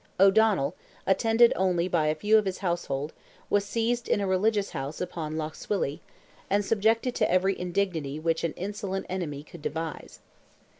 [0.19, 0.73] O'Donnell,
[1.05, 3.13] attended only by a few of his household,
[3.51, 6.01] was seized in a religious house upon Lough Swilly,
[6.49, 10.19] and subjected to every indignity which an insolent enemy could devise.